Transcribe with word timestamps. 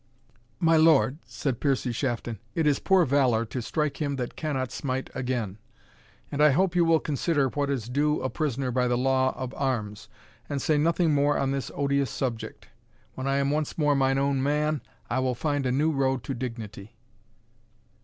"My 0.59 0.77
lord," 0.77 1.19
said 1.27 1.59
Piercie 1.59 1.91
Shafton, 1.93 2.39
"it 2.55 2.65
is 2.65 2.79
poor 2.79 3.05
valour 3.05 3.45
to 3.45 3.61
strike 3.61 4.01
him 4.01 4.15
that 4.15 4.35
cannot 4.35 4.71
smite 4.71 5.11
again; 5.13 5.59
and 6.31 6.41
I 6.41 6.49
hope 6.49 6.75
you 6.75 6.83
will 6.83 6.99
consider 6.99 7.49
what 7.49 7.69
is 7.69 7.87
due 7.87 8.15
to 8.15 8.23
a 8.23 8.29
prisoner 8.31 8.71
by 8.71 8.87
the 8.87 8.97
law 8.97 9.31
of 9.37 9.53
arms, 9.53 10.09
and 10.49 10.59
say 10.59 10.79
nothing 10.79 11.13
more 11.13 11.37
on 11.37 11.51
this 11.51 11.69
odious 11.75 12.09
subject. 12.09 12.67
When 13.13 13.27
I 13.27 13.37
am 13.37 13.51
once 13.51 13.77
more 13.77 13.93
mine 13.93 14.17
own 14.17 14.41
man, 14.41 14.81
I 15.07 15.19
will 15.19 15.35
find 15.35 15.67
a 15.67 15.71
new 15.71 15.91
road 15.91 16.23
to 16.23 16.33
dignity." 16.33 16.95